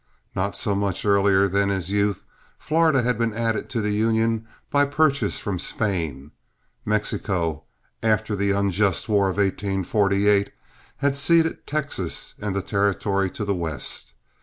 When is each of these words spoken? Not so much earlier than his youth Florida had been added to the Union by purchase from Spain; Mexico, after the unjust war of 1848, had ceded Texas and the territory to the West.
Not 0.35 0.55
so 0.55 0.73
much 0.73 1.05
earlier 1.05 1.47
than 1.47 1.69
his 1.69 1.91
youth 1.91 2.23
Florida 2.57 3.03
had 3.03 3.19
been 3.19 3.35
added 3.35 3.69
to 3.69 3.81
the 3.81 3.91
Union 3.91 4.47
by 4.71 4.83
purchase 4.85 5.37
from 5.37 5.59
Spain; 5.59 6.31
Mexico, 6.83 7.65
after 8.01 8.35
the 8.35 8.49
unjust 8.49 9.07
war 9.07 9.29
of 9.29 9.37
1848, 9.37 10.51
had 10.97 11.15
ceded 11.15 11.67
Texas 11.67 12.33
and 12.39 12.55
the 12.55 12.63
territory 12.63 13.29
to 13.29 13.45
the 13.45 13.53
West. 13.53 14.15